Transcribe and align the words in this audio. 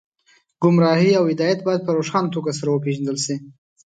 ګمراهي 0.61 1.11
او 1.19 1.23
هدایت 1.31 1.59
باید 1.67 1.85
په 1.85 1.91
روښانه 1.97 2.29
توګه 2.35 2.51
سره 2.59 2.69
وپېژندل 2.71 3.17
شي 3.25 3.35